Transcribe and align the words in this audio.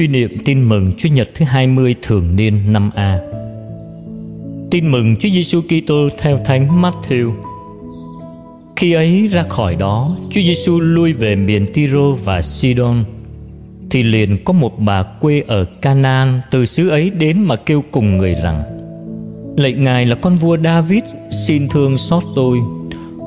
Suy 0.00 0.08
niệm 0.08 0.30
tin 0.44 0.62
mừng 0.62 0.92
Chúa 0.96 1.08
Nhật 1.08 1.28
thứ 1.34 1.44
20 1.44 1.94
thường 2.02 2.36
niên 2.36 2.72
năm 2.72 2.90
A. 2.94 3.18
Tin 4.70 4.92
mừng 4.92 5.16
Chúa 5.16 5.28
Giêsu 5.28 5.60
Kitô 5.60 6.08
theo 6.18 6.38
Thánh 6.44 6.82
Matthew. 6.82 7.32
Khi 8.76 8.92
ấy 8.92 9.26
ra 9.26 9.42
khỏi 9.48 9.76
đó, 9.76 10.16
Chúa 10.30 10.40
Giêsu 10.40 10.80
lui 10.80 11.12
về 11.12 11.36
miền 11.36 11.66
Tiro 11.74 12.12
và 12.24 12.42
Sidon. 12.42 13.04
Thì 13.90 14.02
liền 14.02 14.44
có 14.44 14.52
một 14.52 14.78
bà 14.78 15.02
quê 15.02 15.42
ở 15.46 15.64
Canaan 15.64 16.40
từ 16.50 16.66
xứ 16.66 16.88
ấy 16.88 17.10
đến 17.10 17.40
mà 17.42 17.56
kêu 17.56 17.84
cùng 17.90 18.16
người 18.16 18.34
rằng: 18.34 18.62
Lạy 19.56 19.72
Ngài 19.72 20.06
là 20.06 20.14
con 20.14 20.38
vua 20.38 20.58
David, 20.64 21.04
xin 21.46 21.68
thương 21.68 21.98
xót 21.98 22.22
tôi. 22.36 22.58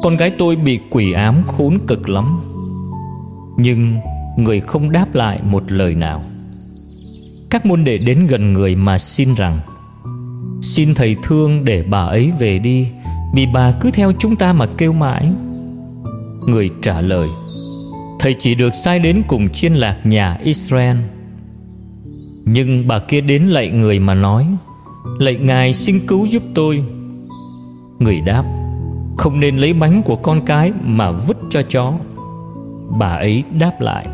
Con 0.03 0.17
gái 0.17 0.31
tôi 0.37 0.55
bị 0.55 0.79
quỷ 0.89 1.13
ám 1.13 1.43
khốn 1.47 1.79
cực 1.87 2.09
lắm. 2.09 2.41
Nhưng 3.57 3.95
người 4.37 4.59
không 4.59 4.91
đáp 4.91 5.15
lại 5.15 5.39
một 5.43 5.71
lời 5.71 5.95
nào 5.95 6.23
các 7.53 7.65
môn 7.65 7.83
đệ 7.83 7.97
đến 8.05 8.27
gần 8.27 8.53
người 8.53 8.75
mà 8.75 8.97
xin 8.97 9.35
rằng, 9.35 9.59
xin 10.61 10.93
thầy 10.95 11.15
thương 11.23 11.65
để 11.65 11.83
bà 11.83 11.99
ấy 11.99 12.31
về 12.39 12.59
đi, 12.59 12.87
vì 13.35 13.45
bà 13.53 13.71
cứ 13.81 13.91
theo 13.91 14.11
chúng 14.19 14.35
ta 14.35 14.53
mà 14.53 14.65
kêu 14.77 14.93
mãi. 14.93 15.31
Người 16.47 16.69
trả 16.81 17.01
lời, 17.01 17.27
thầy 18.19 18.35
chỉ 18.39 18.55
được 18.55 18.75
sai 18.83 18.99
đến 18.99 19.21
cùng 19.27 19.49
chiên 19.49 19.73
lạc 19.73 19.97
nhà 20.03 20.37
israel. 20.43 20.97
Nhưng 22.45 22.87
bà 22.87 22.99
kia 22.99 23.21
đến 23.21 23.43
lạy 23.43 23.69
người 23.69 23.99
mà 23.99 24.13
nói, 24.13 24.47
lạy 25.19 25.35
ngài 25.35 25.73
xin 25.73 26.07
cứu 26.07 26.25
giúp 26.25 26.43
tôi. 26.55 26.83
Người 27.99 28.21
đáp, 28.21 28.43
không 29.17 29.39
nên 29.39 29.57
lấy 29.57 29.73
bánh 29.73 30.01
của 30.01 30.15
con 30.15 30.45
cái 30.45 30.71
mà 30.83 31.11
vứt 31.11 31.37
cho 31.49 31.61
chó. 31.61 31.93
Bà 32.99 33.07
ấy 33.07 33.43
đáp 33.59 33.81
lại 33.81 34.07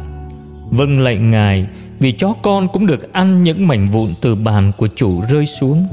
vâng 0.72 1.00
lạy 1.00 1.18
ngài 1.18 1.68
vì 2.00 2.12
chó 2.12 2.34
con 2.44 2.68
cũng 2.74 2.88
được 2.88 3.14
ăn 3.14 3.44
những 3.44 3.68
mảnh 3.68 3.88
vụn 3.92 4.14
từ 4.22 4.36
bàn 4.36 4.72
của 4.78 4.88
chủ 4.96 5.22
rơi 5.30 5.46
xuống. 5.46 5.88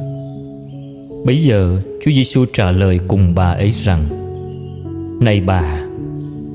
Bấy 1.25 1.43
giờ 1.43 1.83
Chúa 2.05 2.11
Giêsu 2.11 2.45
trả 2.53 2.71
lời 2.71 3.01
cùng 3.09 3.33
bà 3.35 3.51
ấy 3.51 3.71
rằng: 3.71 4.05
Này 5.21 5.41
bà, 5.41 5.81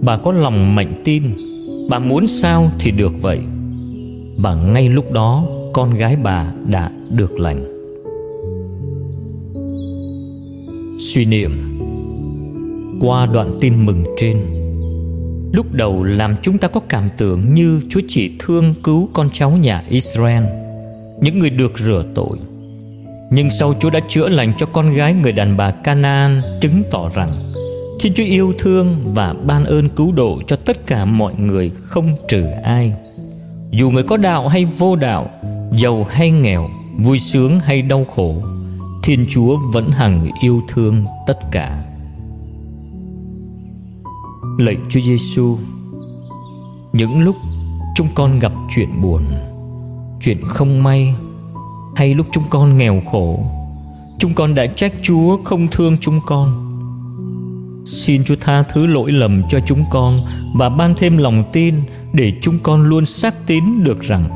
bà 0.02 0.18
có 0.18 0.32
lòng 0.32 0.76
mạnh 0.76 1.02
tin, 1.06 1.24
bà 1.90 2.00
muốn 2.00 2.28
sao 2.28 2.72
thì 2.80 2.92
được 2.92 3.22
vậy. 3.22 3.40
Và 4.38 4.56
ngay 4.56 4.90
lúc 4.90 5.12
đó 5.12 5.46
con 5.74 5.94
gái 5.94 6.16
bà 6.16 6.52
đã 6.68 6.92
được 7.10 7.40
lành. 7.40 7.66
Suy 11.00 11.26
niệm 11.26 11.52
qua 13.02 13.26
đoạn 13.26 13.58
tin 13.60 13.86
mừng 13.86 14.04
trên 14.18 14.61
lúc 15.54 15.74
đầu 15.74 16.04
làm 16.04 16.36
chúng 16.42 16.58
ta 16.58 16.68
có 16.68 16.82
cảm 16.90 17.10
tưởng 17.18 17.54
như 17.54 17.82
Chúa 17.90 18.02
chỉ 18.08 18.32
thương 18.40 18.74
cứu 18.84 19.10
con 19.14 19.30
cháu 19.34 19.52
nhà 19.52 19.84
Israel, 19.90 20.44
những 21.22 21.40
người 21.40 21.50
được 21.50 21.80
rửa 21.80 22.04
tội. 22.16 22.38
Nhưng 23.32 23.50
sau 23.50 23.74
Chúa 23.80 23.90
đã 23.90 24.00
chữa 24.08 24.30
lành 24.30 24.54
cho 24.58 24.66
con 24.66 24.92
gái 24.92 25.14
người 25.14 25.32
đàn 25.32 25.58
bà 25.58 25.72
Canaan 25.72 26.42
chứng 26.62 26.84
tỏ 26.92 27.10
rằng 27.16 27.30
Thiên 28.00 28.14
Chúa 28.14 28.24
yêu 28.24 28.54
thương 28.60 29.14
và 29.14 29.34
ban 29.34 29.66
ơn 29.66 29.90
cứu 29.90 30.12
độ 30.12 30.42
cho 30.48 30.56
tất 30.56 30.88
cả 30.88 31.06
mọi 31.06 31.36
người 31.36 31.72
không 31.76 32.16
trừ 32.28 32.46
ai. 32.64 32.94
Dù 33.72 33.90
người 33.90 34.04
có 34.04 34.18
đạo 34.18 34.48
hay 34.48 34.66
vô 34.66 34.96
đạo, 34.96 35.30
giàu 35.78 36.08
hay 36.10 36.32
nghèo, 36.32 36.70
vui 36.98 37.20
sướng 37.20 37.60
hay 37.60 37.82
đau 37.82 38.06
khổ, 38.16 38.42
Thiên 39.04 39.26
Chúa 39.30 39.58
vẫn 39.74 39.92
hằng 39.92 40.28
yêu 40.42 40.62
thương 40.70 41.06
tất 41.28 41.38
cả. 41.52 41.84
Lạy 44.62 44.78
Chúa 44.90 45.00
Giêsu, 45.00 45.58
những 46.94 47.20
lúc 47.20 47.36
chúng 47.96 48.08
con 48.16 48.40
gặp 48.40 48.52
chuyện 48.76 49.02
buồn, 49.02 49.24
chuyện 50.22 50.38
không 50.46 50.84
may 50.84 51.16
hay 51.96 52.14
lúc 52.14 52.28
chúng 52.32 52.44
con 52.50 52.76
nghèo 52.76 53.02
khổ, 53.12 53.40
chúng 54.20 54.34
con 54.34 54.56
đã 54.56 54.66
trách 54.66 54.94
Chúa 55.02 55.38
không 55.44 55.68
thương 55.68 55.98
chúng 56.02 56.20
con. 56.26 56.68
Xin 57.86 58.24
Chúa 58.24 58.36
tha 58.42 58.64
thứ 58.64 58.88
lỗi 58.88 59.12
lầm 59.12 59.44
cho 59.50 59.60
chúng 59.60 59.84
con 59.92 60.26
và 60.56 60.70
ban 60.70 60.96
thêm 60.98 61.18
lòng 61.18 61.44
tin 61.54 61.76
để 62.14 62.34
chúng 62.42 62.60
con 62.64 62.84
luôn 62.84 63.06
xác 63.06 63.48
tín 63.48 63.84
được 63.84 64.02
rằng 64.02 64.30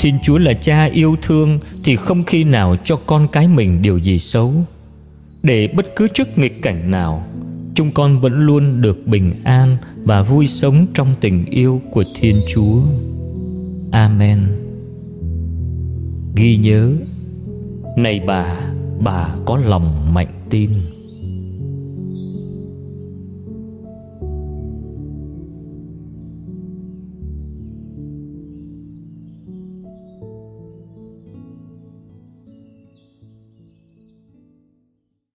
Thiên 0.00 0.18
Chúa 0.22 0.38
là 0.38 0.52
cha 0.52 0.84
yêu 0.84 1.16
thương 1.22 1.58
thì 1.84 1.96
không 1.96 2.24
khi 2.24 2.44
nào 2.44 2.76
cho 2.84 2.96
con 3.06 3.28
cái 3.32 3.48
mình 3.48 3.82
điều 3.82 3.98
gì 3.98 4.18
xấu. 4.18 4.54
Để 5.42 5.68
bất 5.76 5.96
cứ 5.96 6.08
trước 6.08 6.38
nghịch 6.38 6.62
cảnh 6.62 6.90
nào, 6.90 7.24
chúng 7.74 7.90
con 7.90 8.20
vẫn 8.20 8.32
luôn 8.32 8.80
được 8.80 9.06
bình 9.06 9.32
an 9.44 9.76
và 10.04 10.22
vui 10.22 10.46
sống 10.46 10.86
trong 10.94 11.14
tình 11.20 11.44
yêu 11.44 11.80
của 11.92 12.04
Thiên 12.20 12.40
Chúa. 12.48 12.80
Amen. 13.92 14.40
Ghi 16.36 16.56
nhớ, 16.56 16.92
này 17.96 18.20
bà, 18.26 18.60
bà 19.00 19.34
có 19.46 19.56
lòng 19.56 20.14
mạnh 20.14 20.46
tin. 20.50 20.70